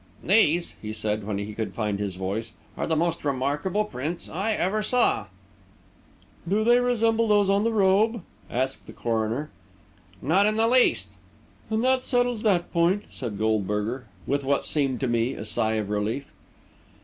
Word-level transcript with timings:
"These," 0.23 0.73
he 0.81 0.93
said, 0.93 1.27
when 1.27 1.37
he 1.37 1.53
could 1.53 1.75
find 1.75 1.99
his 1.99 2.15
voice, 2.15 2.53
"are 2.75 2.87
the 2.87 2.95
most 2.95 3.23
remarkable 3.23 3.85
prints 3.85 4.27
I 4.27 4.53
ever 4.53 4.81
saw." 4.81 5.27
"Do 6.49 6.63
they 6.63 6.79
resemble 6.79 7.27
those 7.27 7.51
on 7.51 7.63
the 7.63 7.71
robe?" 7.71 8.23
asked 8.49 8.87
the 8.87 8.93
coroner. 8.93 9.51
"Not 10.19 10.47
in 10.47 10.55
the 10.55 10.67
least." 10.67 11.09
"Then 11.69 11.81
that 11.81 12.07
settles 12.07 12.41
that 12.41 12.73
point," 12.73 13.03
said 13.11 13.37
Goldberger, 13.37 14.07
with 14.25 14.43
what 14.43 14.65
seemed 14.65 14.99
to 15.01 15.07
me 15.07 15.35
a 15.35 15.45
sigh 15.45 15.73
of 15.73 15.91
relief. 15.91 16.25